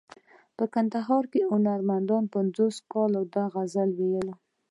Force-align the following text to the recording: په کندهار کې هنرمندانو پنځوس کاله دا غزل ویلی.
په 0.57 0.63
کندهار 0.73 1.23
کې 1.31 1.41
هنرمندانو 1.51 2.31
پنځوس 2.35 2.75
کاله 2.91 3.21
دا 3.35 3.43
غزل 3.53 3.89
ویلی. 3.99 4.33